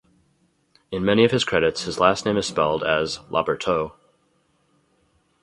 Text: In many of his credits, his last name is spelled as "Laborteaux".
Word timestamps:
In 0.89 1.05
many 1.05 1.23
of 1.25 1.29
his 1.29 1.43
credits, 1.45 1.83
his 1.83 1.99
last 1.99 2.25
name 2.25 2.35
is 2.35 2.47
spelled 2.47 2.83
as 2.83 3.19
"Laborteaux". 3.29 3.93